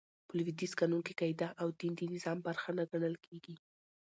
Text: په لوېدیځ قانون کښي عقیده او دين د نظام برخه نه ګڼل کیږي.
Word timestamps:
په 0.27 0.31
لوېدیځ 0.37 0.71
قانون 0.79 1.01
کښي 1.05 1.13
عقیده 1.25 1.47
او 1.61 1.67
دين 1.79 1.93
د 1.97 2.01
نظام 2.13 2.37
برخه 2.47 2.69
نه 2.77 2.83
ګڼل 2.91 3.15
کیږي. 3.25 3.55